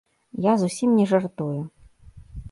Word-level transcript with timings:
Я 0.45 0.53
зусім 0.61 0.95
не 0.99 1.05
жартую. 1.11 1.57